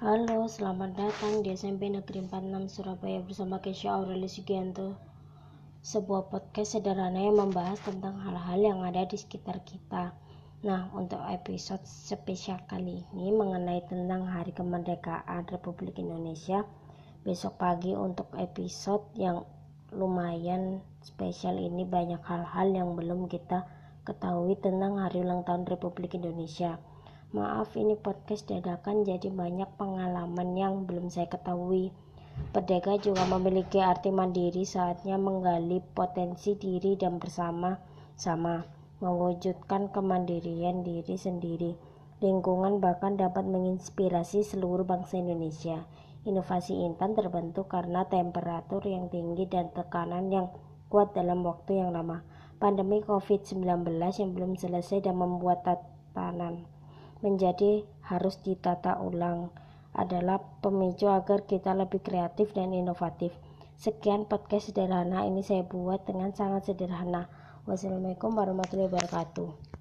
[0.00, 4.96] Halo, selamat datang di SMP Negeri 46 Surabaya bersama Kesha Aureli Sugianto.
[5.84, 10.16] Sebuah podcast sederhana yang membahas tentang hal-hal yang ada di sekitar kita.
[10.64, 16.64] Nah, untuk episode spesial kali ini mengenai tentang Hari Kemerdekaan Republik Indonesia.
[17.20, 19.44] Besok pagi untuk episode yang
[19.92, 23.68] lumayan spesial ini banyak hal-hal yang belum kita
[24.08, 26.80] ketahui tentang Hari Ulang Tahun Republik Indonesia.
[27.30, 31.94] Maaf ini podcast dadakan jadi banyak pengalaman yang belum saya ketahui.
[32.50, 37.78] Perdeka juga memiliki arti mandiri saatnya menggali potensi diri dan bersama
[38.18, 38.66] sama
[38.98, 41.78] mewujudkan kemandirian diri sendiri.
[42.18, 45.86] Lingkungan bahkan dapat menginspirasi seluruh bangsa Indonesia.
[46.26, 50.50] Inovasi intan terbentuk karena temperatur yang tinggi dan tekanan yang
[50.90, 52.26] kuat dalam waktu yang lama.
[52.58, 53.86] Pandemi COVID-19
[54.18, 56.66] yang belum selesai dan membuat tatanan
[57.20, 59.52] menjadi harus ditata ulang
[59.94, 63.34] adalah pemicu agar kita lebih kreatif dan inovatif.
[63.80, 67.32] Sekian podcast sederhana ini saya buat dengan sangat sederhana.
[67.64, 69.69] Wassalamualaikum warahmatullahi wabarakatuh.